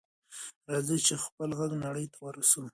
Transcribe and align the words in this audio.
راځئ 0.71 0.97
چې 1.07 1.15
خپل 1.25 1.49
غږ 1.59 1.71
نړۍ 1.85 2.05
ته 2.13 2.17
ورسوو. 2.25 2.67